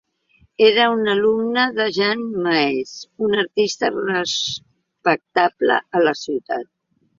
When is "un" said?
0.93-1.11, 3.27-3.37